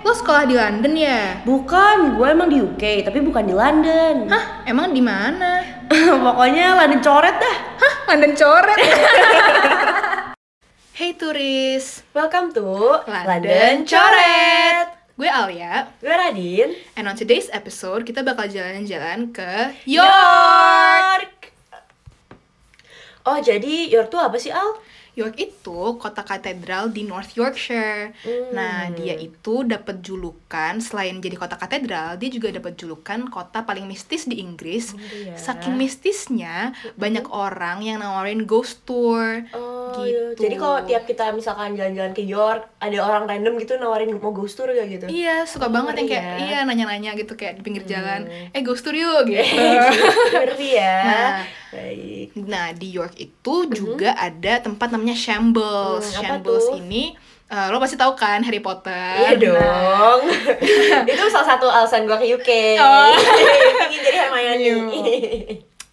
lo 0.00 0.12
sekolah 0.16 0.48
di 0.48 0.56
London 0.56 0.94
ya? 0.96 1.44
Bukan, 1.44 2.16
gue 2.16 2.26
emang 2.26 2.48
di 2.48 2.58
UK, 2.60 3.04
tapi 3.04 3.20
bukan 3.20 3.44
di 3.44 3.54
London. 3.54 4.32
Hah, 4.32 4.64
emang 4.64 4.96
di 4.96 5.02
mana? 5.04 5.60
Pokoknya 6.24 6.72
London 6.76 7.00
coret 7.04 7.36
dah. 7.36 7.56
Hah, 7.76 7.94
London 8.08 8.32
coret. 8.32 8.80
hey 10.98 11.12
turis, 11.16 12.04
Welcome 12.16 12.52
to 12.56 12.64
London 13.04 13.84
Coret. 13.84 14.86
Gue 15.20 15.28
Alia, 15.28 15.92
Gue 16.00 16.16
Radin. 16.16 16.72
and 16.96 17.04
on 17.04 17.12
today's 17.12 17.52
episode 17.52 18.08
kita 18.08 18.24
bakal 18.24 18.48
jalan-jalan 18.48 19.28
ke 19.36 19.76
York. 19.84 21.52
Oh, 23.28 23.36
jadi 23.36 23.92
York 23.92 24.08
tuh 24.08 24.16
apa 24.16 24.40
sih, 24.40 24.48
Al? 24.48 24.80
York 25.12 25.36
itu 25.36 25.80
kota 25.96 26.20
katedral 26.20 26.88
di 26.88 27.02
North 27.02 27.32
Yorkshire. 27.32 28.14
Hmm. 28.20 28.50
Nah, 28.50 28.78
dia 28.90 29.14
itu 29.14 29.62
dapat 29.62 30.00
julukan 30.00 30.78
selain 30.78 31.18
jadi 31.18 31.34
kota 31.34 31.54
katedral, 31.54 32.14
dia 32.14 32.28
juga 32.28 32.50
dapat 32.50 32.74
julukan 32.74 33.26
kota 33.26 33.62
paling 33.62 33.84
mistis 33.84 34.24
di 34.24 34.38
Inggris. 34.38 34.92
iya. 35.10 35.34
Saking 35.34 35.74
mistisnya, 35.74 36.70
banyak 36.94 37.26
orang 37.26 37.80
yang 37.80 37.98
nawarin 37.98 38.44
ghost 38.44 38.82
tour. 38.82 39.44
Oh, 39.50 39.78
Gitu. 39.90 40.06
iya. 40.06 40.22
Jadi 40.38 40.54
kalau 40.54 40.78
tiap 40.82 41.02
kita 41.04 41.30
misalkan 41.30 41.74
jalan-jalan 41.74 42.12
ke 42.12 42.22
York, 42.22 42.70
ada 42.78 42.98
orang 43.00 43.26
random 43.26 43.58
gitu 43.58 43.74
nawarin 43.76 44.14
mau 44.14 44.30
ghost 44.30 44.54
tour 44.54 44.68
gak 44.68 44.86
gitu? 44.86 45.06
Iya, 45.06 45.42
suka 45.44 45.66
Oh, 45.66 45.72
banget 45.72 45.94
yang 45.96 46.08
kayak 46.08 46.24
ngeri 46.24 46.38
ya. 46.40 46.46
iya 46.46 46.58
nanya-nanya 46.62 47.10
gitu 47.14 47.34
kayak 47.34 47.58
di 47.58 47.62
pinggir 47.62 47.84
jalan. 47.84 48.24
Eh, 48.50 48.60
ghost 48.60 48.82
tour 48.82 48.94
yuk 48.94 49.26
gitu. 49.30 49.58
Ngerti 50.32 50.68
ya. 50.72 50.96
Nah. 51.02 51.38
Baik. 51.70 52.19
Nah, 52.36 52.70
di 52.72 52.90
York 52.90 53.14
itu 53.16 53.54
juga 53.70 54.14
ada 54.14 54.60
tempat 54.60 54.90
namanya 54.90 55.14
Shambles. 55.14 56.10
Hmm, 56.10 56.22
Shambles 56.22 56.66
tuh? 56.66 56.78
ini 56.78 57.14
eh, 57.46 57.66
lo 57.68 57.78
pasti 57.78 57.98
tahu 57.98 58.14
kan 58.14 58.40
Harry 58.42 58.62
Potter. 58.62 59.26
Iya 59.26 59.34
Nah, 59.34 59.42
dong. 59.42 60.20
Itu 61.10 61.22
salah 61.28 61.48
satu 61.50 61.66
alasan 61.66 62.06
gue 62.06 62.14
ke 62.14 62.26
UK. 62.30 62.50
Oh. 62.78 63.10
Ingin 63.90 64.00
jadi 64.00 64.18
Hermione. 64.22 64.70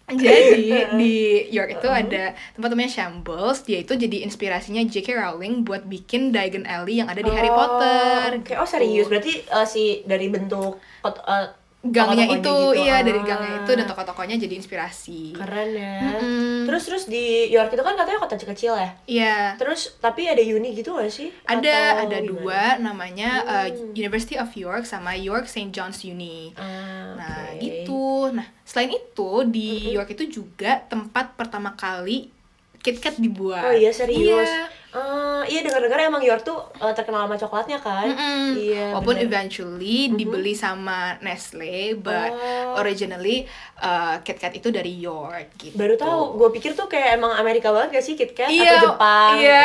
Jadi 0.08 0.64
di 0.96 1.16
York 1.52 1.76
itu 1.76 1.84
ada 1.84 2.32
tempat 2.56 2.68
namanya 2.72 2.88
Shambles. 2.88 3.60
Dia 3.60 3.84
itu 3.84 3.92
jadi 3.92 4.24
inspirasinya 4.24 4.80
J.K. 4.80 5.12
Rowling 5.12 5.68
buat 5.68 5.84
bikin 5.84 6.32
Diagon 6.32 6.64
Alley 6.64 7.04
yang 7.04 7.12
ada 7.12 7.20
di 7.20 7.28
Harry 7.28 7.52
Potter. 7.52 8.40
Oke, 8.40 8.56
oh 8.56 8.64
serius. 8.64 9.04
Berarti 9.04 9.44
eh, 9.44 9.66
si 9.68 10.00
dari 10.08 10.32
bentuk 10.32 10.80
pot- 11.04 11.20
eh, 11.20 11.52
Gangnya 11.88 12.24
toko-tokonya 12.24 12.38
itu, 12.38 12.54
gitu. 12.54 12.80
iya 12.80 12.96
dari 13.00 13.20
Ah. 13.20 13.24
gangnya 13.24 13.52
itu 13.58 13.70
dan 13.72 13.86
tokoh-tokohnya 13.86 14.36
jadi 14.38 14.54
inspirasi. 14.54 15.20
Keren 15.32 15.70
ya. 15.70 15.96
Mm-mm. 16.14 16.64
Terus 16.64 16.82
terus 16.84 17.04
di 17.04 17.24
York 17.48 17.70
itu 17.70 17.80
kan 17.80 17.94
katanya 17.94 18.18
kota 18.18 18.36
kecil 18.36 18.72
ya. 18.74 18.90
Iya. 19.04 19.36
Terus 19.56 19.96
tapi 19.96 20.24
ada 20.24 20.40
uni 20.40 20.72
gitu 20.72 20.94
gak 20.94 21.08
sih? 21.08 21.28
Ada 21.42 21.76
Atau 21.96 22.02
ada 22.04 22.16
gimana? 22.16 22.28
dua 22.30 22.62
namanya 22.78 23.30
uh, 23.42 23.66
Hmm. 23.68 23.92
University 23.92 24.34
of 24.34 24.48
York 24.50 24.84
sama 24.84 25.12
York 25.14 25.44
St. 25.44 25.68
John's 25.68 26.00
Uni. 26.02 26.52
Ah, 26.54 27.14
Nah, 27.14 27.36
oke. 27.50 27.58
gitu. 27.58 28.04
Nah, 28.30 28.46
selain 28.62 28.90
itu 28.90 29.30
di 29.44 29.90
York 29.90 30.10
itu 30.10 30.42
juga 30.42 30.80
tempat 30.82 31.34
pertama 31.34 31.72
kali 31.72 32.30
KitKat 32.78 33.18
dibuat. 33.18 33.64
Oh 33.64 33.74
iya 33.74 33.90
serius. 33.90 34.46
Iya. 34.46 34.77
Ah, 34.90 35.44
iya 35.44 35.60
dengar-dengar 35.60 36.00
emang 36.00 36.20
York 36.20 36.42
tuh 36.42 36.56
eh, 36.74 36.90
terkenal 36.90 37.24
sama 37.24 37.36
coklatnya 37.36 37.76
kan? 37.76 38.08
Mm-mm. 38.08 38.56
Iya. 38.56 38.84
Walaupun 38.92 39.14
bener. 39.14 39.26
eventually 39.26 40.08
dibeli 40.10 40.54
sama 40.54 41.20
Nestle, 41.20 41.92
but 41.94 42.30
Oh. 42.30 42.78
originally 42.78 43.44
uh, 43.76 44.16
KitKat 44.18 44.56
itu 44.56 44.68
dari 44.68 44.96
York 44.96 45.56
gitu. 45.56 45.76
baru 45.76 45.92
tahu. 45.94 46.20
Gue 46.36 46.48
pikir 46.52 46.72
tuh 46.72 46.86
kayak 46.86 47.14
emang 47.14 47.32
Amerika 47.32 47.68
banget 47.68 47.94
gak 47.94 48.04
sih 48.04 48.14
KitKat 48.14 48.48
Iya, 48.48 48.70
atau 48.74 48.84
Jepang? 48.88 49.32
Iya. 49.36 49.64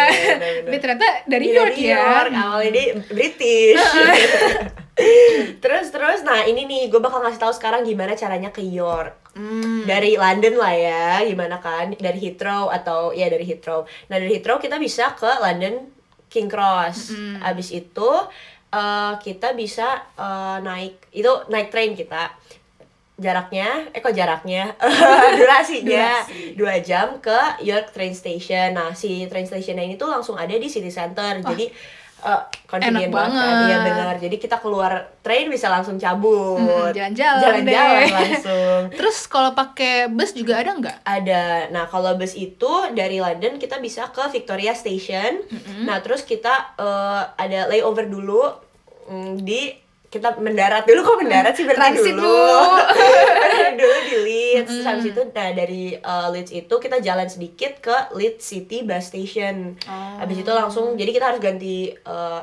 Tapi 0.62 0.78
ternyata 0.78 1.08
dari 1.26 1.46
Iya, 1.46 1.56
York 1.58 1.76
ya. 1.78 2.04
Awalnya 2.28 2.72
dia 2.72 2.86
British. 3.08 3.80
terus 5.64 5.90
terus, 5.90 6.22
nah 6.22 6.46
ini 6.46 6.70
nih 6.70 6.82
gue 6.94 7.02
bakal 7.02 7.26
ngasih 7.26 7.42
tahu 7.42 7.54
sekarang 7.54 7.82
gimana 7.82 8.14
caranya 8.14 8.54
ke 8.54 8.62
York. 8.62 9.34
Hmm. 9.34 9.90
Dari 9.90 10.14
London 10.14 10.62
lah 10.62 10.74
ya, 10.78 11.06
gimana 11.26 11.58
kan? 11.58 11.98
Dari 11.98 12.20
Heathrow 12.22 12.70
atau 12.70 13.10
ya 13.10 13.26
dari 13.30 13.46
Heathrow. 13.46 13.90
Nah 14.14 14.22
dari 14.22 14.38
Heathrow 14.38 14.62
kita 14.62 14.78
bisa 14.78 15.18
ke 15.18 15.30
London 15.42 15.90
King 16.30 16.46
Cross. 16.46 17.18
Abis 17.42 17.74
itu 17.74 18.10
eh, 18.70 19.14
kita 19.18 19.58
bisa 19.58 20.06
eh, 20.14 20.58
naik 20.62 21.10
itu 21.14 21.32
naik 21.50 21.74
train 21.74 21.98
kita 21.98 22.34
jaraknya 23.14 23.94
eh 23.94 24.02
kok 24.02 24.10
jaraknya 24.10 24.74
durasinya 25.38 26.26
Durasi. 26.26 26.58
dua 26.58 26.82
jam 26.82 27.22
ke 27.22 27.62
York 27.62 27.94
train 27.94 28.18
station 28.18 28.74
nah 28.74 28.98
si 28.98 29.30
train 29.30 29.46
stationnya 29.46 29.86
ini 29.86 30.02
tuh 30.02 30.10
langsung 30.10 30.34
ada 30.34 30.50
di 30.50 30.66
city 30.66 30.90
center 30.90 31.46
jadi 31.46 31.70
convenient 32.66 33.10
enak 33.10 33.16
banget. 33.16 33.44
Banget. 33.44 33.68
iya 33.70 33.78
benar 33.84 34.16
jadi 34.18 34.36
kita 34.40 34.58
keluar 34.64 34.92
train 35.22 35.48
bisa 35.52 35.68
langsung 35.70 36.00
cabut. 36.00 36.58
Hmm, 36.58 36.96
jalan-jalan 36.96 37.42
jalan-jalan 37.64 38.08
langsung. 38.10 38.82
Terus 39.00 39.18
kalau 39.28 39.52
pakai 39.54 40.08
bus 40.10 40.32
juga 40.34 40.64
ada 40.64 40.72
nggak? 40.74 40.98
ada. 41.04 41.44
Nah 41.70 41.86
kalau 41.92 42.16
bus 42.16 42.34
itu 42.34 42.72
dari 42.96 43.20
London 43.20 43.60
kita 43.60 43.78
bisa 43.84 44.10
ke 44.10 44.24
Victoria 44.32 44.74
Station. 44.74 45.44
Nah 45.86 46.00
terus 46.00 46.24
kita 46.24 46.76
eh, 46.80 47.24
ada 47.38 47.68
layover 47.70 48.08
dulu 48.10 48.42
mm, 49.10 49.44
di 49.44 49.83
kita 50.14 50.38
mendarat 50.38 50.86
dulu 50.86 51.02
kok 51.02 51.18
mendarat 51.26 51.58
sih? 51.58 51.66
Berarti 51.66 51.98
Transit 51.98 52.14
dulu. 52.14 52.62
Dulu 53.74 53.98
di 54.06 54.16
Leeds. 54.22 54.70
Terus 54.70 54.86
habis 54.86 55.06
itu 55.10 55.22
nah 55.34 55.50
dari 55.50 55.98
eh, 55.98 56.28
Leeds 56.30 56.54
itu 56.54 56.76
kita 56.78 57.02
jalan 57.02 57.26
sedikit 57.26 57.82
ke 57.82 58.14
Leeds 58.14 58.46
City 58.46 58.86
Bus 58.86 59.10
Station. 59.10 59.74
Oh. 59.90 60.22
habis 60.22 60.46
itu 60.46 60.52
langsung 60.54 60.94
jadi 60.94 61.10
kita 61.10 61.26
harus 61.34 61.42
ganti 61.42 61.90
eh, 61.90 62.42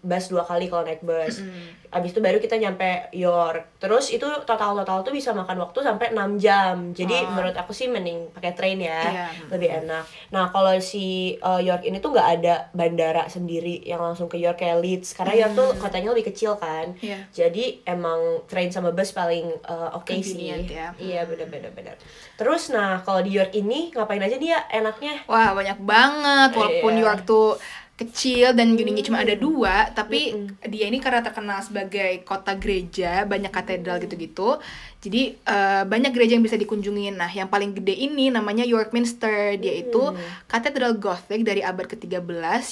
bus 0.00 0.28
dua 0.28 0.42
kali 0.42 0.66
kalau 0.66 0.82
naik 0.82 1.02
bus 1.02 1.42
Abis 1.88 2.12
itu 2.12 2.20
baru 2.20 2.36
kita 2.36 2.60
nyampe 2.60 3.08
York. 3.16 3.80
Terus 3.80 4.12
itu 4.12 4.28
total-total 4.44 5.00
tuh 5.00 5.08
bisa 5.08 5.32
makan 5.32 5.56
waktu 5.56 5.80
sampai 5.80 6.12
6 6.12 6.36
jam. 6.36 6.92
Jadi 6.92 7.16
Oh. 7.16 7.32
menurut 7.32 7.56
aku 7.56 7.72
sih 7.72 7.88
mending 7.88 8.28
pakai 8.28 8.52
train 8.52 8.76
ya. 8.76 9.00
Iya. 9.00 9.26
Lebih 9.48 9.68
enak. 9.80 10.04
Nah, 10.28 10.52
kalau 10.52 10.76
si 10.84 11.32
uh, 11.40 11.56
York 11.56 11.88
ini 11.88 11.96
tuh 11.96 12.12
nggak 12.12 12.28
ada 12.28 12.68
bandara 12.76 13.24
sendiri 13.24 13.80
yang 13.80 14.04
langsung 14.04 14.28
ke 14.28 14.36
York 14.36 14.60
kayak 14.60 14.84
Leeds. 14.84 15.16
Karena 15.16 15.48
York 15.48 15.56
tuh 15.56 15.68
kotanya 15.80 16.12
lebih 16.12 16.28
kecil 16.28 16.60
kan. 16.60 16.92
Iya. 17.00 17.24
Jadi 17.32 17.80
emang 17.88 18.44
train 18.44 18.68
sama 18.68 18.92
bus 18.92 19.16
paling 19.16 19.48
uh, 19.64 19.96
oke 19.96 20.12
sih. 20.12 20.36
Convenient 20.36 20.68
ya. 20.68 20.86
Iya, 21.00 21.24
bener-bener 21.24 21.72
bener. 21.72 21.96
Terus 22.36 22.68
nah, 22.68 23.00
kalau 23.00 23.24
di 23.24 23.32
York 23.32 23.56
ini 23.56 23.96
ngapain 23.96 24.20
aja 24.20 24.36
dia 24.36 24.60
enaknya? 24.68 25.24
Wah 25.24 25.56
banyak 25.56 25.80
banget 25.80 26.52
walaupun 26.52 26.92
Iya. 26.92 27.04
York 27.08 27.20
tuh 27.24 27.56
kecil 27.98 28.54
dan 28.54 28.78
unitnya 28.78 29.02
cuma 29.02 29.18
ada 29.18 29.34
dua 29.34 29.90
tapi 29.90 30.30
dia 30.70 30.86
ini 30.86 31.02
karena 31.02 31.18
terkenal 31.18 31.58
sebagai 31.60 32.22
kota 32.22 32.54
gereja 32.54 33.26
banyak 33.26 33.50
katedral 33.50 33.98
gitu-gitu. 33.98 34.62
Jadi 35.02 35.34
eh, 35.34 35.82
banyak 35.82 36.14
gereja 36.14 36.38
yang 36.38 36.46
bisa 36.46 36.54
dikunjungin 36.54 37.18
nah 37.18 37.26
yang 37.26 37.50
paling 37.50 37.74
gede 37.74 37.90
ini 37.90 38.30
namanya 38.30 38.62
York 38.62 38.94
Minster 38.94 39.58
dia 39.58 39.82
itu 39.82 40.14
katedral 40.46 40.94
Gothic 40.94 41.42
dari 41.42 41.58
abad 41.58 41.90
ke-13 41.90 42.22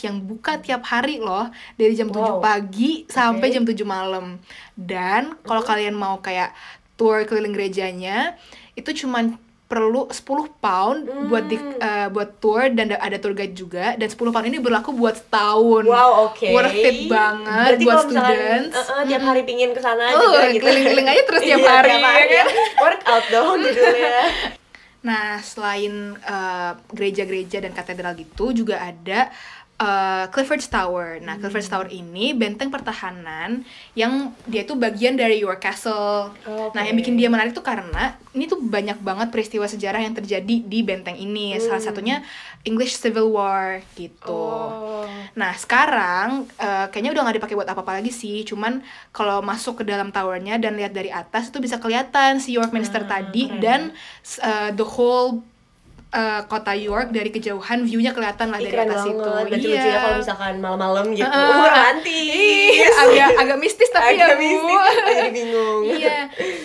yang 0.06 0.22
buka 0.22 0.62
tiap 0.62 0.86
hari 0.86 1.18
loh 1.18 1.50
dari 1.74 1.98
jam 1.98 2.06
7 2.06 2.14
Wow. 2.16 2.38
pagi 2.38 3.02
sampai 3.10 3.50
Oke. 3.50 3.54
jam 3.58 3.64
7 3.66 3.82
malam. 3.82 4.38
Dan 4.78 5.34
kalau 5.42 5.66
kalian 5.66 5.98
mau 5.98 6.22
kayak 6.22 6.54
tour 6.94 7.26
keliling 7.26 7.52
gerejanya 7.52 8.38
itu 8.72 9.04
cuman 9.04 9.36
perlu 9.66 10.06
10 10.06 10.22
pound 10.56 10.98
buat 11.26 11.44
di, 11.44 11.58
eh, 11.58 12.06
buat 12.06 12.38
tour 12.38 12.70
dan 12.70 12.86
da- 12.86 12.98
ada 12.98 13.16
tour 13.16 13.32
guide 13.32 13.50
juga 13.50 13.94
dan 13.94 14.06
10 14.06 14.30
pound 14.30 14.46
ini 14.46 14.56
berlaku 14.56 14.90
buat 14.90 15.18
setahun. 15.18 15.82
Wow, 15.82 16.30
oke. 16.30 16.46
Worth 16.48 16.78
it 16.78 16.98
banget 17.06 17.74
Berarti 17.74 17.82
buat 17.82 17.94
kalau 17.96 18.06
misalkan, 18.06 18.36
students. 18.62 18.76
eh, 18.78 18.92
eh, 18.92 19.02
tiap 19.04 19.22
hari 19.24 19.42
pingin 19.42 19.70
ke 19.70 19.80
sana 19.80 20.04
Oh, 20.08 20.22
juga 20.24 20.40
gitu. 20.48 20.62
keliling-keliling 20.62 21.08
aja 21.08 21.22
terus 21.24 21.42
tiap 21.48 21.58
Iya, 21.58 21.66
hari, 21.68 21.88
tiap 21.88 22.04
hari. 22.04 22.26
ya 22.28 22.34
kan? 22.38 22.46
Workout 22.78 23.24
dong 23.28 23.56
judulnya. 23.60 24.16
Nah, 25.02 25.38
selain 25.38 26.18
gereja-gereja 26.90 27.58
dan 27.60 27.70
katedral 27.70 28.14
gitu 28.14 28.50
juga 28.50 28.80
ada 28.80 29.30
eh, 29.76 30.24
Clifford's 30.32 30.68
Tower. 30.68 31.20
Nah, 31.20 31.36
Clifford's 31.36 31.68
Tower 31.68 31.88
ini 31.88 32.32
benteng 32.32 32.72
pertahanan 32.72 33.62
yang 33.92 34.32
dia 34.48 34.64
itu 34.64 34.72
bagian 34.72 35.14
dari 35.14 35.40
York 35.40 35.60
Castle. 35.60 36.32
Oke. 36.44 36.72
Nah, 36.72 36.82
yang 36.84 36.96
bikin 36.96 37.14
dia 37.16 37.28
menarik 37.28 37.52
tuh 37.52 37.60
karena 37.60 38.16
ini 38.32 38.44
tuh 38.44 38.60
banyak 38.60 39.00
banget 39.00 39.28
peristiwa 39.32 39.64
sejarah 39.64 40.00
yang 40.00 40.16
terjadi 40.16 40.64
di 40.64 40.80
benteng 40.84 41.16
ini. 41.16 41.56
Salah 41.60 41.80
satunya 41.80 42.20
English 42.64 42.96
Civil 42.98 43.32
War 43.32 43.80
gitu. 43.94 44.32
Oh. 44.32 45.08
Nah 45.36 45.52
sekarang 45.56 46.48
eh, 46.56 46.86
kayaknya 46.90 47.12
udah 47.16 47.22
nggak 47.28 47.36
dipakai 47.40 47.56
buat 47.56 47.68
apa-apa 47.68 48.00
lagi 48.00 48.12
sih. 48.12 48.44
Cuman 48.44 48.80
kalau 49.12 49.40
masuk 49.40 49.80
ke 49.80 49.84
dalam 49.88 50.12
towernya 50.12 50.56
dan 50.60 50.76
lihat 50.76 50.92
dari 50.92 51.08
atas 51.08 51.48
itu 51.48 51.60
bisa 51.60 51.76
kelihatan 51.80 52.40
si 52.40 52.56
York 52.56 52.72
Minster 52.72 53.04
Ah, 53.06 53.20
tadi 53.20 53.48
keren. 53.48 53.60
dan 53.62 53.80
uh, 54.42 54.70
the 54.72 54.84
whole 54.84 55.40
eh, 56.16 56.40
kota 56.46 56.72
York 56.72 57.08
dari 57.10 57.28
kejauhan 57.28 57.84
viewnya 57.84 58.10
kelihatan 58.10 58.48
lah 58.48 58.56
Ih, 58.56 58.64
dari 58.64 58.78
atas 58.80 59.04
banget. 59.04 59.12
itu. 59.12 59.30
Berarti 59.44 59.52
Iya. 59.62 59.74
lucu 59.74 59.86
ya 59.86 59.98
kalau 60.00 60.16
misalkan 60.16 60.54
malam-malam 60.56 61.04
gitu. 61.12 61.26
Heeh. 61.26 61.44
Uh, 61.46 61.60
romantis. 61.62 62.92
Agak 62.96 63.28
agak 63.36 63.58
mistis 63.58 63.88
tapi 63.90 64.14
Agak 64.14 64.26
ya 64.26 64.34
Bu. 64.34 64.40
mistis, 64.40 64.80
aku 64.96 65.10
jadi 65.12 65.30
bingung. 65.30 65.80
iya. 65.86 66.18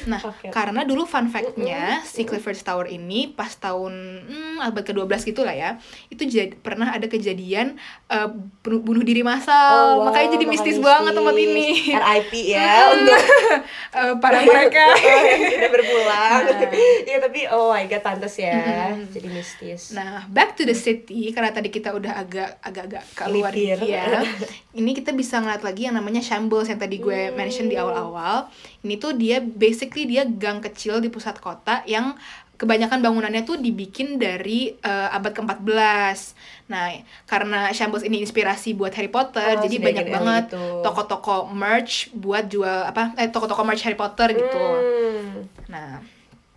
Nah, 0.03 0.19
Oke. 0.23 0.47
karena 0.49 0.81
dulu 0.81 1.03
fun 1.03 1.27
fact-nya 1.27 1.81
si 2.03 2.23
Clifford's 2.23 2.61
Tower 2.61 2.87
ini 2.87 3.29
pas 3.29 3.51
tahun 3.51 3.93
hmm, 4.23 4.57
abad 4.63 4.83
ke-12 4.83 5.05
gitu 5.25 5.41
lah 5.41 5.53
ya. 5.53 5.69
Itu 6.07 6.23
jadi 6.23 6.55
pernah 6.55 6.89
ada 6.89 7.05
kejadian 7.05 7.75
eh, 8.07 8.27
bunuh, 8.61 8.79
bunuh 8.81 9.03
diri 9.03 9.21
massal. 9.21 9.51
Oh, 9.51 9.83
wow, 9.99 10.09
makanya 10.09 10.31
jadi 10.31 10.45
makanya 10.45 10.53
mistis 10.53 10.77
banget 10.79 11.11
tempat 11.11 11.33
mistis. 11.33 11.49
ini. 11.49 11.67
RIP 11.93 12.33
ya 12.49 12.71
untuk 12.89 13.19
Eh, 13.91 14.15
para 14.17 14.39
mereka. 14.41 14.85
yang 15.01 15.51
sudah 15.51 15.69
berpulang. 15.69 16.41
Nah. 16.41 16.71
Iya 17.03 17.17
tapi 17.19 17.39
oh 17.45 17.69
my 17.69 17.85
god 17.85 18.01
pantas 18.01 18.35
ya. 18.35 18.95
Jadi 19.05 19.27
mistis. 19.41 19.89
Nah, 19.91 20.23
back 20.27 20.53
to 20.53 20.63
the 20.63 20.71
city 20.71 21.29
karena 21.29 21.49
tadi 21.49 21.67
kita 21.67 21.91
udah 21.91 22.13
agak 22.15 22.61
agak-agak 22.61 23.03
keluar 23.11 23.49
Melipir. 23.49 23.81
ya. 23.83 24.21
Ini 24.79 24.91
kita 24.93 25.11
bisa 25.11 25.37
ngeliat 25.37 25.61
lagi 25.61 25.89
yang 25.89 25.97
namanya 25.97 26.21
shambles 26.21 26.69
yang 26.69 26.77
tadi 26.77 26.97
gue 26.97 27.33
mention 27.33 27.65
di 27.65 27.75
awal-awal. 27.75 28.47
Ini 28.79 28.95
tuh 28.95 29.11
dia 29.13 29.41
basically 29.41 30.05
dia 30.05 30.23
gang 30.23 30.61
kecil 30.61 30.97
di 30.97 31.09
pusat 31.09 31.37
kota 31.37 31.81
yang 31.83 32.13
kebanyakan 32.53 33.01
bangunannya 33.01 33.41
tuh 33.41 33.57
dibikin 33.57 34.15
dari 34.15 34.69
eh, 34.71 35.09
abad 35.09 35.33
ke-14. 35.33 36.17
Nah, 36.69 36.93
karena 37.25 37.73
shambles 37.73 38.05
ini 38.05 38.21
inspirasi 38.21 38.71
buat 38.71 38.93
Harry 38.93 39.09
Potter, 39.09 39.57
Oh, 39.57 39.61
jadi 39.65 39.81
banyak 39.81 40.05
banget 40.07 40.45
itu. 40.53 40.61
toko-toko 40.79 41.49
merch 41.49 42.13
buat 42.13 42.45
jual 42.45 42.85
apa 42.85 43.17
eh 43.17 43.27
toko-toko 43.27 43.65
merch 43.65 43.81
Harry 43.81 43.97
Potter 43.97 44.29
gitu. 44.31 44.61
Hmm. 44.61 45.49
Nah, 45.67 46.05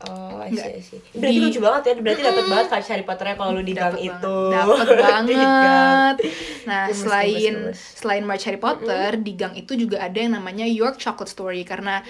Oh, 0.04 0.36
I 0.36 0.50
Nggak. 0.50 0.66
see, 0.66 0.74
I 0.74 0.82
see. 0.82 1.00
Berarti 1.16 1.32
Di- 1.32 1.40
lucu 1.40 1.58
banget 1.58 1.82
ya. 1.86 1.92
Berarti 1.96 2.22
dapat 2.22 2.44
banget 2.44 2.66
vibes 2.68 2.88
Harry 2.90 3.04
Potternya 3.04 3.34
kalau 3.34 3.50
lu 3.52 3.62
di 3.62 3.72
gang 3.72 3.96
itu. 3.96 4.36
Dapet 4.50 4.84
Di 4.84 4.94
gang. 5.00 5.24
banget. 5.24 6.16
Nah, 6.64 6.82
selain 6.90 7.54
selain 7.72 8.22
merch 8.22 8.44
Harry 8.44 8.58
Potter, 8.58 9.16
di 9.16 9.32
gang 9.32 9.54
itu 9.54 9.72
juga 9.74 10.02
ada 10.02 10.12
yang 10.14 10.34
namanya 10.34 10.66
York 10.66 10.98
Chocolate 10.98 11.30
Story 11.30 11.62
karena 11.62 12.04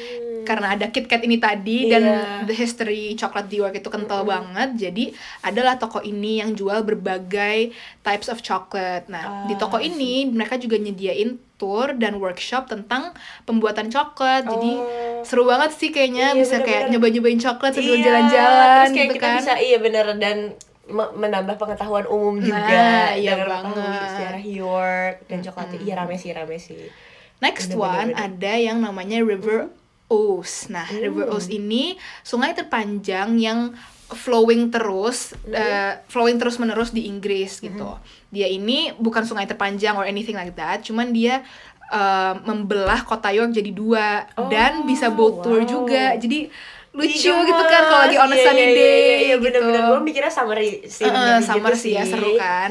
karena 0.45 0.71
ada 0.71 0.87
KitKat 0.87 1.23
ini 1.23 1.37
tadi 1.37 1.89
dan 1.89 2.03
Hmm. 2.03 2.13
Iya. 2.15 2.45
the 2.45 2.55
history 2.55 3.05
coklat 3.15 3.47
di 3.47 3.59
York 3.59 3.75
itu 3.75 3.89
kental 3.89 4.23
banget. 4.23 4.77
Jadi 4.79 5.11
adalah 5.41 5.75
toko 5.75 5.99
ini 6.01 6.39
yang 6.39 6.53
jual 6.53 6.81
berbagai 6.81 7.73
types 8.01 8.29
of 8.29 8.39
chocolate. 8.39 9.05
Nah, 9.07 9.45
di 9.45 9.53
Ah, 9.53 9.59
toko 9.59 9.77
I 9.77 9.89
ini 9.89 10.13
mereka 10.27 10.55
juga 10.55 10.77
nyediain 10.77 11.35
tour 11.55 11.93
dan 11.93 12.17
workshop 12.17 12.67
tentang 12.67 13.17
pembuatan 13.43 13.89
coklat. 13.89 14.45
Jadi 14.45 14.73
Oh. 14.75 15.23
seru 15.23 15.43
banget 15.43 15.73
sih 15.73 15.89
kayaknya 15.89 16.31
Iya, 16.31 16.39
bisa 16.39 16.57
kayak 16.59 16.67
bener-bener. 16.87 16.93
nyoba-nyobain 16.93 17.41
coklat 17.41 17.73
sambil 17.73 17.93
Iya, 17.93 18.05
jalan-jalan 18.05 18.67
terus 18.69 18.91
kayak 18.91 19.01
gitu 19.03 19.15
kita 19.15 19.25
kan. 19.25 19.37
bisa 19.39 19.53
iya 19.57 19.79
bener 19.79 20.07
dan 20.15 20.37
me- 20.85 21.13
menambah 21.15 21.57
pengetahuan 21.57 22.05
umum 22.07 22.37
juga 22.39 22.61
Nah, 22.61 23.15
iya 23.15 23.33
dengan 23.35 23.49
banget. 23.65 24.09
sejarah 24.11 24.45
York 24.45 25.17
dan 25.25 25.39
coklatnya 25.41 25.79
iya 25.81 25.95
rame 25.97 26.15
sih 26.15 26.31
rame 26.31 26.59
sih 26.59 26.93
Next 27.37 27.67
Bener, 27.69 27.79
bener, 27.79 27.89
one 27.91 28.11
bener. 28.11 28.25
ada 28.27 28.53
yang 28.55 28.79
namanya 28.79 29.19
River 29.19 29.73
Ouse. 30.15 30.71
Nah, 30.71 30.87
River 30.87 31.27
Ouse 31.29 31.51
ini 31.51 31.99
sungai 32.23 32.55
terpanjang 32.55 33.35
yang 33.37 33.75
flowing 34.05 34.71
terus, 34.71 35.35
eh, 35.51 35.99
flowing 36.07 36.39
terus 36.39 36.61
menerus 36.61 36.95
di 36.95 37.11
Inggris 37.11 37.59
gitu. 37.59 37.99
Dia 38.31 38.47
ini 38.47 38.95
bukan 38.95 39.27
sungai 39.27 39.45
terpanjang 39.45 39.99
or 39.99 40.07
anything 40.07 40.39
like 40.39 40.55
that, 40.55 40.87
cuman 40.87 41.11
dia 41.11 41.43
eh, 41.85 42.35
membelah 42.49 43.05
kota 43.05 43.29
York 43.29 43.53
jadi 43.53 43.71
dua 43.71 44.25
dan 44.49 44.83
Oh, 44.83 44.89
bisa 44.89 45.13
boat 45.13 45.45
tour 45.45 45.61
wow. 45.61 45.69
juga. 45.69 46.17
Jadi 46.17 46.49
lucu 46.95 47.27
Ih, 47.27 47.43
gitu 47.51 47.63
kan 47.67 47.83
kalau 47.91 48.01
lagi 48.07 48.17
on 48.17 48.31
a. 48.31 48.35
Iya, 48.39 48.45
sunny 48.47 48.63
iya, 48.63 48.69
iya, 48.71 48.77
day 48.79 48.87
iya, 48.87 49.03
iya, 49.03 49.35
gitu. 49.35 49.43
bener-bener 49.43 49.81
gue 49.91 50.01
mikirnya 50.01 50.33
summer 50.33 50.59
sih 50.63 51.05
Eh, 51.05 51.39
summer 51.43 51.75
sih 51.75 51.93
ya 51.93 52.07
seru 52.07 52.39
kan. 52.39 52.71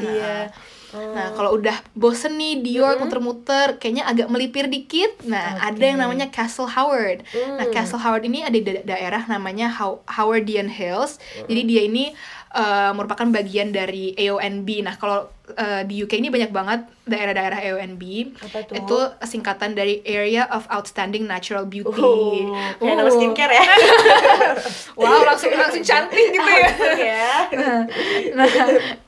Iya 0.94 1.12
Nah, 1.14 1.26
kalau 1.32 1.54
udah 1.54 1.74
bosen 1.92 2.34
nih 2.34 2.58
di 2.58 2.74
York 2.74 2.98
muter-muter, 2.98 3.76
kayaknya 3.76 4.04
agak 4.04 4.26
melipir 4.26 4.66
dikit. 4.66 5.10
Nah, 5.24 5.58
Oke. 5.58 5.62
ada 5.68 5.84
yang 5.84 5.98
namanya 5.98 6.26
Castle 6.28 6.66
Howard. 6.68 7.22
Nah, 7.32 7.66
Castle 7.68 7.98
Howard 7.98 8.22
ini 8.22 8.42
ada 8.42 8.52
di 8.52 8.62
da- 8.62 8.86
daerah 8.88 9.22
namanya 9.24 9.70
How- 9.70 10.02
Howardian 10.06 10.66
Hills. 10.66 11.18
Jadi 11.44 11.60
dia 11.64 11.82
ini 11.82 12.14
eh, 12.54 12.92
merupakan 12.94 13.26
bagian 13.28 13.68
dari 13.68 14.14
AONB. 14.14 14.68
Nah, 14.80 14.94
kalau 14.94 15.26
eh, 15.50 15.82
di 15.84 16.00
UK 16.00 16.22
ini 16.22 16.30
banyak 16.30 16.48
banget 16.48 16.86
daerah-daerah 17.04 17.60
AONB. 17.60 18.02
Apa 18.40 18.58
tuh? 18.64 18.74
Itu 18.78 18.98
singkatan 19.20 19.76
dari 19.76 20.00
Area 20.02 20.48
of 20.48 20.64
Outstanding 20.70 21.26
Natural 21.26 21.68
Beauty. 21.68 22.46
Uh, 22.80 22.94
nama 22.94 23.04
Uh. 23.04 23.12
skincare 23.12 23.52
ya 23.52 23.66
Wow, 25.00 25.20
langsung 25.28 25.52
langsung 25.52 25.84
cantik 25.84 26.32
gitu 26.32 26.48
ya. 26.48 26.70
ya 26.96 27.32
Nah, 28.38 28.46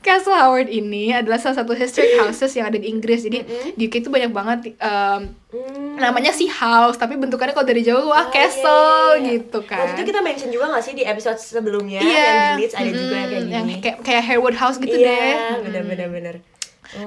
Castle 0.05 0.35
Howard 0.35 0.69
ini 0.69 1.09
adalah 1.09 1.41
salah 1.41 1.57
satu 1.57 1.73
historic 1.73 2.21
houses 2.21 2.53
yang 2.53 2.69
ada 2.69 2.77
di 2.77 2.85
Inggris. 2.85 3.25
Jadi 3.25 3.41
di 3.73 3.89
UK 3.89 4.05
itu 4.05 4.09
banyak 4.13 4.29
banget 4.29 4.59
um, 4.77 5.33
Hmm. 5.47 5.95
namanya 5.95 6.35
sih 6.35 6.51
house, 6.51 6.99
tapi 6.99 7.15
bentukannya 7.15 7.55
kalau 7.55 7.63
dari 7.63 7.79
jauh 7.79 8.11
wah 8.11 8.27
Oh, 8.27 8.27
castle 8.27 8.67
iya, 9.15 9.15
iya, 9.15 9.15
iya. 9.15 9.31
gitu 9.39 9.59
kan. 9.63 9.79
Waktu 9.79 9.93
itu 9.95 10.03
kita 10.11 10.19
mention 10.19 10.49
juga 10.51 10.75
gak 10.75 10.83
sih 10.83 10.91
di 10.91 11.07
episode 11.07 11.39
sebelumnya 11.39 12.03
Iya, 12.03 12.19
yang 12.19 12.59
di 12.59 12.61
Leeds 12.61 12.75
ada 12.75 12.89
juga 12.91 13.15
yang 13.15 13.29
kayak 13.31 13.45
gini 13.47 13.73
kayak 13.79 13.97
kayak 14.03 14.23
Harewood 14.27 14.55
House 14.59 14.75
gitu 14.75 14.91
iya, 14.91 15.07
deh. 15.07 15.63
bener 15.63 15.83
Mm. 15.87 16.11
bener 16.11 16.35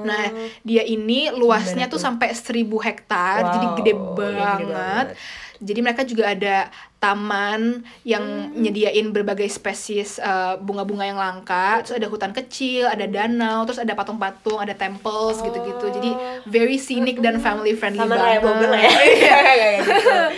Nah, 0.01 0.23
dia 0.61 0.83
ini 0.83 1.29
luasnya 1.31 1.85
tuh 1.87 1.97
sampai 1.97 2.31
1000 2.31 2.77
hektar, 2.77 3.49
jadi 3.49 3.65
Wow, 3.65 3.75
gede 3.75 3.91
iya, 3.91 3.97
gede 3.97 4.05
banget. 4.13 4.67
banget. 4.69 5.07
Jadi 5.61 5.79
mereka 5.79 6.01
juga 6.01 6.25
ada 6.27 6.55
taman 6.97 7.61
yang 8.03 8.21
Hmm. 8.21 8.53
nyediain 8.55 9.09
berbagai 9.09 9.45
spesies 9.45 10.17
uh, 10.17 10.57
bunga-bunga 10.57 11.05
yang 11.05 11.17
langka, 11.17 11.81
terus 11.81 11.97
ada 11.97 12.05
hutan 12.05 12.29
kecil, 12.31 12.85
ada 12.85 13.05
danau, 13.05 13.61
terus 13.63 13.77
ada 13.77 13.93
patung-patung, 13.93 14.57
ada 14.57 14.73
temples 14.73 15.37
gitu-gitu. 15.39 15.85
Jadi 15.87 16.11
very 16.45 16.77
scenic 16.77 17.17
dan 17.17 17.37
family 17.37 17.73
friendly 17.73 18.01
sama 18.01 18.17
banget. 18.37 18.69
Lah 18.69 18.81
ya 18.81 18.91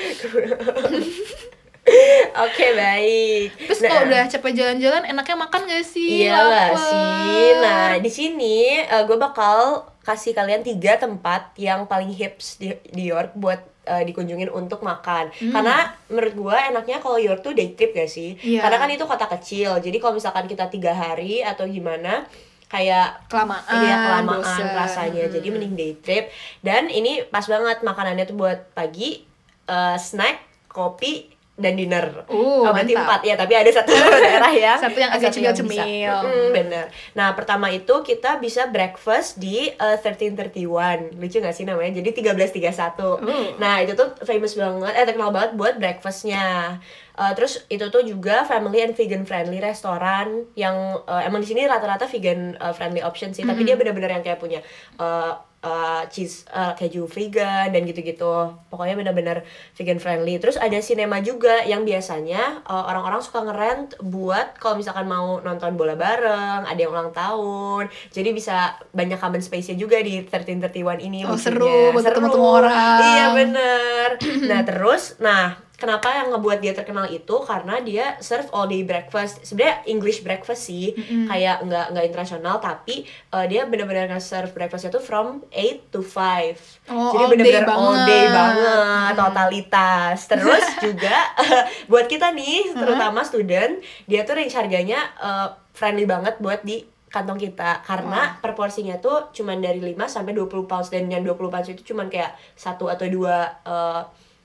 Oke 2.44 2.68
baik. 2.74 3.48
Terus 3.60 3.80
Nah, 3.80 3.90
kalau 3.92 4.04
udah 4.08 4.24
capek 4.26 4.52
jalan-jalan, 4.54 5.04
enaknya 5.06 5.36
makan 5.38 5.62
gak 5.68 5.84
sih? 5.84 6.24
Iya 6.24 6.40
Lapar. 6.40 6.80
sih. 6.80 7.48
Nah 7.60 7.90
di 8.00 8.10
sini 8.10 8.58
gue 8.82 9.18
bakal 9.18 9.84
kasih 10.00 10.32
kalian 10.32 10.62
tiga 10.62 10.96
tempat 10.96 11.56
yang 11.56 11.86
paling 11.86 12.12
hips 12.12 12.58
di, 12.58 12.72
di 12.88 13.08
York 13.08 13.36
buat 13.36 13.60
eh, 13.84 14.04
dikunjungin 14.04 14.48
untuk 14.48 14.80
makan. 14.80 15.28
Hmm. 15.32 15.52
Karena 15.52 15.76
menurut 16.08 16.34
gue 16.34 16.58
enaknya 16.72 16.98
kalau 17.00 17.20
York 17.20 17.40
tuh 17.40 17.52
day 17.52 17.72
trip 17.72 17.92
gak 17.92 18.08
sih? 18.08 18.40
Iya. 18.40 18.64
Karena 18.64 18.78
kan 18.80 18.90
itu 18.90 19.04
kota 19.04 19.28
kecil. 19.30 19.76
Jadi 19.78 19.98
kalau 20.00 20.16
misalkan 20.16 20.48
kita 20.48 20.68
tiga 20.68 20.92
hari 20.92 21.44
atau 21.44 21.68
gimana 21.68 22.24
kayak 22.68 23.30
kelamaan, 23.30 23.70
Iya 23.70 23.96
kelamaan 24.02 24.66
rasanya. 24.74 25.30
Jadi 25.30 25.46
Hmm. 25.46 25.56
mending 25.60 25.76
day 25.76 25.94
trip. 26.00 26.26
Dan 26.60 26.88
ini 26.88 27.22
pas 27.24 27.44
banget 27.44 27.84
makanannya 27.84 28.24
tuh 28.24 28.34
buat 28.34 28.72
pagi, 28.72 29.22
eh, 29.68 29.98
snack, 30.00 30.42
kopi, 30.68 31.30
dan 31.54 31.78
dinner. 31.78 32.26
Uh, 32.26 32.66
oh, 32.66 32.74
berarti 32.74 32.98
empat 32.98 33.22
ya, 33.22 33.38
tapi 33.38 33.54
ada 33.54 33.70
satu 33.70 33.94
daerah 34.26 34.50
yang 34.50 34.80
Satu 34.82 34.98
yang 34.98 35.14
agak 35.14 35.30
cemil-cemil. 35.38 36.10
Mm, 36.26 36.48
bener. 36.50 36.86
Nah, 37.14 37.38
pertama 37.38 37.70
itu 37.70 37.94
kita 38.02 38.42
bisa 38.42 38.66
breakfast 38.74 39.38
di 39.38 39.70
eh, 39.70 39.98
1331. 40.02 41.14
Lucu 41.14 41.38
gak 41.38 41.54
sih 41.54 41.70
namanya? 41.70 42.02
Jadi 42.02 42.10
1331. 42.26 43.22
Uh. 43.22 43.54
Nah, 43.62 43.86
itu 43.86 43.94
tuh 43.94 44.18
famous 44.26 44.58
banget, 44.58 44.94
eh 44.98 45.06
terkenal 45.06 45.30
banget 45.30 45.54
buat 45.54 45.78
breakfastnya. 45.78 46.82
Eh, 47.14 47.34
terus 47.38 47.62
itu 47.70 47.86
tuh 47.94 48.02
juga 48.02 48.42
family 48.50 48.82
and 48.82 48.98
vegan 48.98 49.22
friendly 49.22 49.62
restoran 49.62 50.50
yang 50.58 51.06
eh, 51.06 51.30
emang 51.30 51.46
di 51.46 51.54
sini 51.54 51.70
rata-rata 51.70 52.10
vegan 52.10 52.58
eh, 52.58 52.74
friendly 52.74 53.06
option 53.06 53.30
sih, 53.30 53.46
tapi 53.46 53.62
dia 53.62 53.78
bener-bener 53.78 54.10
yang 54.18 54.26
kayak 54.26 54.42
punya 54.42 54.66
eh, 54.98 55.34
eh, 55.64 56.04
cheese 56.12 56.44
eh, 56.52 56.76
keju 56.76 57.08
vegan 57.08 57.72
dan 57.72 57.82
gitu-gitu. 57.88 58.54
Pokoknya 58.68 59.00
bener-bener 59.00 59.48
vegan 59.80 59.98
friendly. 59.98 60.38
Terus 60.38 60.60
ada 60.60 60.76
cinema 60.84 61.24
juga 61.24 61.64
yang 61.64 61.88
biasanya 61.88 62.68
eh, 62.68 62.84
orang-orang 62.92 63.24
suka 63.24 63.48
ngerent 63.48 63.98
buat 64.04 64.60
kalau 64.60 64.78
misalkan 64.78 65.08
mau 65.08 65.40
nonton 65.40 65.80
bola 65.80 65.96
bareng, 65.96 66.68
ada 66.68 66.80
yang 66.80 66.92
ulang 66.92 67.16
tahun. 67.16 67.88
Jadi 68.12 68.30
bisa 68.36 68.76
banyak 68.92 69.18
common 69.18 69.42
space-nya 69.42 69.80
juga 69.80 69.98
di 70.04 70.22
1331 70.28 71.08
ini. 71.08 71.24
Oh, 71.24 71.34
lucunya. 71.34 71.42
seru 71.42 71.96
buat 71.96 72.04
ketemu-temu 72.04 72.48
orang. 72.48 73.00
Iya 73.00 73.26
bener. 73.34 74.08
nah 74.52 74.62
terus, 74.68 75.18
nah 75.24 75.58
kenapa 75.84 76.08
yang 76.08 76.32
ngebuat 76.32 76.64
dia 76.64 76.72
terkenal 76.72 77.12
itu? 77.12 77.36
Karena 77.44 77.84
dia 77.84 78.16
serve 78.24 78.48
all 78.56 78.72
day 78.72 78.88
breakfast. 78.88 79.44
Sebenarnya 79.44 79.84
English 79.84 80.24
breakfast 80.24 80.72
sih, 80.72 80.96
kayak 81.28 81.68
nggak 81.68 81.86
nggak 81.92 82.06
internasional 82.08 82.64
tapi 82.64 83.04
eh, 83.04 83.46
dia 83.52 83.68
bener-bener 83.68 84.08
nge-serve 84.08 84.56
breakfastnya 84.56 84.96
tuh 84.96 85.04
from 85.04 85.44
8 85.52 85.92
to 85.92 86.00
5 86.00 86.88
Oh, 86.88 87.12
Jadi 87.28 87.44
day 87.44 87.60
all 87.60 87.96
day 88.08 88.24
banget. 88.32 89.12
totalitas. 89.14 90.18
Terus 90.26 90.64
juga 90.86 91.18
buat 91.92 92.08
kita 92.08 92.32
nih, 92.32 92.72
terutama 92.72 93.28
student, 93.28 93.84
dia 94.08 94.24
tuh 94.24 94.40
range 94.40 94.56
harganya 94.56 95.04
eh, 95.20 95.48
friendly 95.76 96.08
banget 96.08 96.40
buat 96.40 96.64
di 96.64 96.80
kantong 97.12 97.38
kita. 97.38 97.84
Karena 97.84 98.40
per 98.40 98.56
porsinya 98.56 98.96
tuh 98.98 99.36
cuman 99.36 99.60
dari 99.60 99.84
5 99.84 100.00
sampai 100.08 100.32
20 100.32 100.48
pounds. 100.64 100.88
Dan 100.88 101.12
yang 101.12 101.22
20 101.22 101.52
pounds 101.52 101.68
itu 101.68 101.92
cuman 101.92 102.08
kayak 102.08 102.32
satu 102.56 102.88
atau 102.88 103.04
dua 103.06 103.52
eh, 103.62 104.02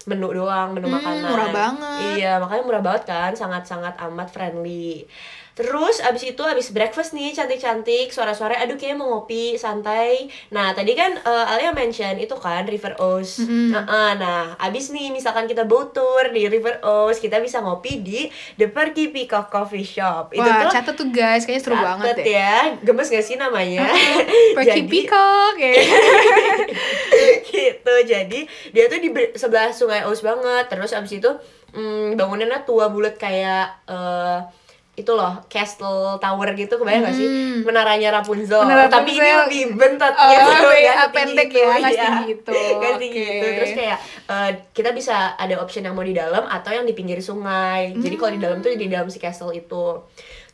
menu 0.08 0.28
doang, 0.34 0.72
menu 0.72 0.88
Hmm, 0.88 0.96
makanan. 0.96 1.28
murah 1.28 1.50
banget. 1.52 2.16
Iya, 2.16 2.32
makanya 2.40 2.62
murah 2.64 2.82
banget 2.82 3.02
kan, 3.04 3.32
sangat-sangat 3.32 3.94
amat 4.08 4.28
friendly. 4.32 5.04
Terus 5.58 5.98
abis 5.98 6.22
itu 6.24 6.38
abis 6.38 6.70
breakfast 6.70 7.10
nih 7.10 7.34
cantik-cantik 7.34 8.08
sore-sore 8.08 8.54
aduh 8.54 8.78
kayaknya 8.78 8.94
mau 8.96 9.10
ngopi 9.12 9.58
santai. 9.58 10.30
Nah 10.48 10.70
tadi 10.70 10.94
kan 10.94 11.18
eh, 11.18 11.50
Alia 11.50 11.74
mention 11.74 12.14
itu 12.14 12.30
kan 12.32 12.62
River 12.62 12.94
Oaks. 12.96 13.42
Mm-mm. 13.42 13.74
Nah, 13.74 14.14
nah 14.14 14.42
abis 14.56 14.88
nih 14.88 15.10
misalkan 15.10 15.44
kita 15.44 15.66
boat 15.66 15.90
tour 15.90 16.30
di 16.30 16.46
River 16.46 16.78
Oaks 16.78 17.18
kita 17.18 17.42
bisa 17.42 17.58
ngopi 17.58 17.98
di 17.98 18.30
The 18.54 18.70
Perky 18.70 19.10
Peacock 19.10 19.50
Coffee 19.50 19.82
Shop. 19.82 20.30
Itu 20.30 20.40
Wah, 20.40 20.62
tuh 20.62 20.70
catat 20.70 20.94
tuh 20.94 21.10
guys, 21.10 21.42
kayaknya 21.42 21.62
seru 21.64 21.76
banget 21.76 22.14
catet 22.14 22.22
deh. 22.22 22.26
ya. 22.32 22.56
Gemes 22.80 23.08
gak 23.08 23.26
sih 23.26 23.34
namanya? 23.34 23.90
Perky 24.56 24.70
Jadi- 24.78 24.86
Peacock 24.86 25.54
ya. 25.58 25.74
gitu 27.48 27.94
jadi 28.06 28.40
dia 28.70 28.84
tuh 28.86 29.00
di 29.00 29.10
be- 29.10 29.34
sebelah 29.34 29.72
sungai 29.72 30.04
Ouse 30.04 30.20
banget 30.20 30.68
terus 30.68 30.92
abis 30.92 31.16
itu 31.16 31.30
mm, 31.72 32.14
bangunannya 32.14 32.62
tua 32.62 32.86
bulat 32.88 33.16
kayak 33.16 33.66
eh 33.84 34.38
itu 34.98 35.10
loh 35.10 35.38
castle 35.46 36.18
tower 36.18 36.50
gitu 36.52 36.74
kebayang 36.74 37.02
gak 37.02 37.14
sih 37.14 37.24
Hmm. 37.24 37.62
menaranya 37.62 38.08
Rapunzel 38.12 38.60
Menara 38.60 38.86
tapi 38.86 39.10
ini 39.12 39.22
Rapunzel. 39.22 39.42
lebih 39.44 39.62
bentot 39.74 40.10
Oh, 40.12 40.30
gitu 40.32 40.42
iya, 40.74 40.92
nggak 40.92 40.98
setinggi 40.98 41.14
pendek 41.14 41.48
ya, 41.48 41.62
nggak 41.62 41.78
iya. 41.78 41.86
setinggi 41.88 42.26
itu. 42.32 42.52
Nggak 42.74 42.92
setinggi 42.92 43.20
Oke. 43.20 43.30
itu. 43.30 43.46
terus 43.54 43.72
kayak 43.72 43.98
eh, 44.26 44.50
kita 44.72 44.90
bisa 44.90 45.14
ada 45.34 45.54
option 45.56 45.82
yang 45.82 45.94
mau 45.94 46.02
di 46.02 46.12
dalam 46.12 46.44
atau 46.44 46.70
yang 46.70 46.82
di 46.82 46.92
pinggir 46.92 47.18
sungai 47.20 47.94
jadi 47.94 48.14
kalau 48.14 48.32
di 48.32 48.40
dalam 48.40 48.58
tuh 48.58 48.70
di 48.72 48.86
dalam 48.86 49.06
si 49.06 49.16
castle 49.16 49.52
itu 49.52 49.84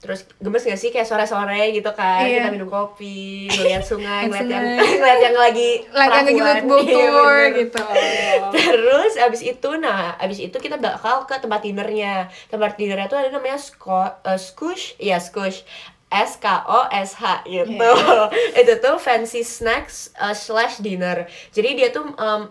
terus 0.05 0.21
gemes 0.37 0.61
gak 0.61 0.77
sih 0.77 0.93
kayak 0.93 1.09
sore-sore 1.09 1.73
gitu 1.73 1.89
kan 1.91 2.21
Iya. 2.21 2.45
kita 2.45 2.49
minum 2.53 2.69
kopi 2.69 3.49
ngeliat 3.49 3.81
sungai 3.81 4.29
Lihat 4.29 4.45
ngeliat 4.45 4.53
yang 4.53 4.65
ngeliat 5.01 5.21
yang 5.23 5.37
lagi 5.37 5.71
Lagi 5.89 6.13
lagi 6.13 6.33
perahuan. 6.35 6.65
boat 6.69 6.85
Iya, 6.85 7.57
gitu. 7.57 7.81
Terus 8.51 9.13
abis 9.17 9.41
itu, 9.41 9.71
nah 9.77 10.15
abis 10.17 10.39
itu 10.39 10.57
kita 10.57 10.77
bakal 10.77 11.25
ke 11.25 11.37
tempat 11.37 11.61
dinernya. 11.61 12.29
Tempat 12.47 12.77
dinernya 12.77 13.07
tuh 13.07 13.17
ada 13.17 13.31
namanya 13.31 13.57
Sco 13.57 13.97
eh, 14.05 14.37
Skush, 14.37 14.99
iya 14.99 15.17
Skush. 15.17 15.65
S 16.07 16.37
K 16.37 16.47
O 16.69 16.87
S 16.87 17.17
H 17.17 17.43
gitu. 17.45 17.75
Iya. 17.75 18.29
itu 18.61 18.73
tuh 18.79 18.97
fancy 18.99 19.41
snacks 19.41 20.13
eh, 20.15 20.31
slash 20.31 20.79
dinner. 20.79 21.25
Jadi 21.51 21.69
dia 21.75 21.89
tuh 21.89 22.07
eh, 22.07 22.43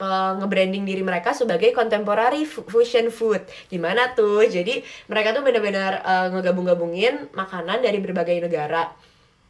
nge-branding 0.00 0.82
diri 0.82 1.02
mereka 1.02 1.30
sebagai 1.32 1.70
contemporary 1.70 2.42
fu- 2.42 2.62
fusion 2.64 3.08
food. 3.08 3.40
Gimana 3.66 4.12
tuh? 4.12 4.42
Jadi 4.44 4.78
mereka 5.04 5.32
tuh 5.32 5.42
benar-benar 5.42 5.92
eh, 6.00 6.26
ngegabung-gabungin 6.30 7.30
makanan 7.32 7.78
dari 7.78 7.98
berbagai 7.98 8.38
negara. 8.40 8.94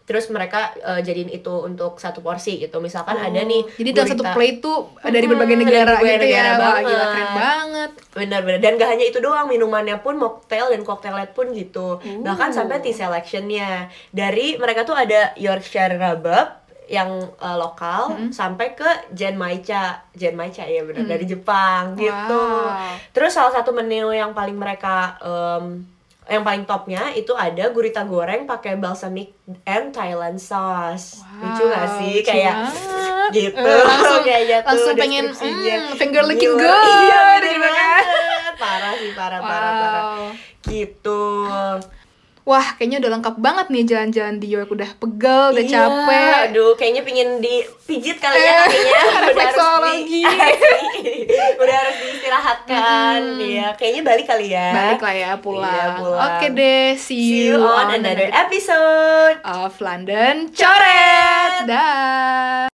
Terus 0.03 0.25
mereka 0.29 0.73
eh, 0.75 1.01
jadiin 1.03 1.29
itu 1.31 1.53
untuk 1.53 1.97
satu 1.97 2.19
porsi 2.19 2.57
gitu. 2.59 2.81
Misalkan 2.81 3.13
ada 3.15 3.41
nih 3.43 3.61
Oh, 3.61 3.77
Jadi 3.77 3.91
dalam 3.93 4.09
satu 4.09 4.25
plate 4.27 4.59
tuh 4.59 4.79
dari 5.03 5.21
Hmm, 5.21 5.31
berbagai 5.31 5.53
dari 5.55 5.63
negara 5.63 5.93
berbagai 5.95 6.09
gitu 6.11 6.25
ya. 6.25 6.25
negara 6.25 6.49
Wah, 6.49 6.77
gila 6.79 6.89
banget. 6.89 7.09
keren 7.13 7.31
banget. 7.37 7.91
Benar-benar 8.11 8.59
dan 8.59 8.73
gak 8.75 8.89
hanya 8.89 9.05
itu 9.05 9.19
doang 9.19 9.47
minumannya 9.47 9.97
pun 9.99 10.17
mocktail 10.17 10.67
dan 10.67 10.81
cocktailnya 10.83 11.29
pun 11.29 11.53
gitu 11.53 12.01
Uh. 12.01 12.25
bahkan 12.25 12.49
sampai 12.49 12.81
tea 12.81 12.91
selectionnya 12.91 13.87
dari 14.11 14.57
mereka 14.57 14.83
tuh 14.83 14.93
ada 14.93 15.37
Yorkshire 15.37 15.95
Rhubarb 15.95 16.58
yang 16.89 17.09
uh, 17.37 17.57
lokal 17.57 18.09
Hmm. 18.09 18.31
sampai 18.31 18.73
ke 18.73 18.89
Genmaicha 19.13 20.09
Genmaicha 20.11 20.65
ya 20.65 20.81
benar 20.83 21.05
dari 21.07 21.25
Jepang 21.25 21.93
gitu. 21.95 22.45
Wow. 22.65 22.97
terus 23.11 23.31
salah 23.31 23.53
satu 23.53 23.71
menu 23.71 24.09
yang 24.11 24.33
paling 24.33 24.55
mereka 24.55 25.21
em, 25.21 25.85
yang 26.27 26.41
paling 26.43 26.65
topnya 26.65 27.09
itu 27.11 27.33
ada 27.33 27.69
gurita 27.69 28.03
goreng 28.03 28.45
pakai 28.45 28.77
balsamic 28.77 29.33
and 29.63 29.93
Thailand 29.93 30.37
sauce. 30.37 31.25
Lucu 31.35 31.65
gak 31.67 31.85
Wow, 31.87 31.97
sih? 31.99 32.15
lucu 32.15 32.27
kayak 32.27 32.55
banget. 32.59 33.31
gitu. 33.31 33.61
Eh, 33.63 33.83
langsung 33.83 34.23
kayaknya 34.27 34.59
tuh 34.59 34.69
langsung 34.71 34.95
pengen 34.95 35.25
mm, 35.29 35.85
finger 35.95 36.25
licking 36.25 36.53
Gila, 36.53 36.61
good 36.63 36.85
iya, 37.03 37.21
bener 37.35 37.45
gitu 37.47 37.61
banget. 37.63 38.05
parah 38.57 38.93
sih 38.95 39.11
parah 39.13 39.41
parah 39.41 39.73
parah. 39.75 40.03
Wow. 40.05 40.27
gitu 40.65 41.23
Wah, 42.49 42.65
kayaknya 42.81 43.05
udah 43.05 43.11
lengkap 43.13 43.37
banget 43.37 43.67
nih 43.69 43.85
jalan-jalan 43.85 44.41
di 44.41 44.49
York 44.49 44.73
udah 44.73 44.91
pegel, 44.97 45.53
udah 45.53 45.61
Iya, 45.61 45.73
capek. 45.77 46.33
aduh 46.49 46.73
kayaknya 46.81 47.03
pingin 47.05 47.29
dipijit 47.45 48.17
kali 48.17 48.41
ya 48.41 48.49
Eh, 48.49 48.57
kakinya 48.65 49.01
udah 49.05 49.49
harus 49.53 49.69
di 50.09 50.21
udah 51.61 51.75
harus 51.77 51.97
diistirahatkan 52.01 53.21
ya 53.37 53.69
kayaknya 53.77 54.01
balik 54.01 54.25
kali 54.25 54.49
ya 54.49 54.69
Balik 54.73 55.01
lah 55.05 55.15
ya 55.15 55.31
pulang. 55.37 55.69
Iya, 55.69 55.87
pulang. 56.01 56.21
Oke 56.25 56.47
deh, 56.57 56.87
see 56.97 57.21
see 57.21 57.53
you, 57.53 57.61
you 57.61 57.69
on 57.69 57.93
another 57.93 58.33
episode 58.33 59.37
of 59.45 59.77
London 59.85 60.49
Coret. 60.49 61.69
Dah. 61.69 62.73